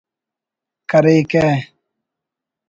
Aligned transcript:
کریکہ 0.89 1.45